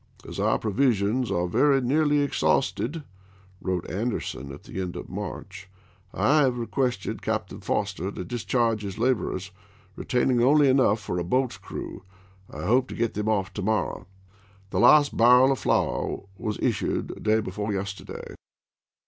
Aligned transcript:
"As 0.27 0.39
our 0.39 0.57
provisions 0.57 1.29
are 1.29 1.45
very 1.47 1.79
nearly 1.79 2.23
ex 2.23 2.41
hausted," 2.41 3.03
wrote 3.61 3.87
Anderson, 3.87 4.51
at 4.51 4.63
the 4.63 4.81
end 4.81 4.95
of 4.95 5.09
March," 5.09 5.69
I 6.11 6.39
have 6.39 6.57
requested 6.57 7.21
Captain 7.21 7.59
Foster 7.61 8.11
to 8.11 8.25
discharge 8.25 8.81
his 8.81 8.95
Anderson 8.97 9.15
l^borcrs, 9.15 9.51
retaining 9.95 10.41
only 10.43 10.69
enough 10.69 10.99
for 10.99 11.19
a 11.19 11.23
boat's 11.23 11.59
crew. 11.59 12.01
Ma^siTsei.' 12.51 12.59
I 12.59 12.65
hope 12.65 12.87
to 12.87 12.95
get 12.95 13.13
them 13.13 13.29
off 13.29 13.53
to 13.53 13.61
morrow. 13.61 14.07
The 14.71 14.79
last 14.79 15.15
barrel 15.15 15.43
\^. 15.49 15.49
228.^' 15.51 15.51
of 15.51 15.59
flour 15.59 16.19
was 16.35 16.57
issued 16.63 17.21
day 17.21 17.39
before 17.39 17.71
yesterday." 17.71 18.33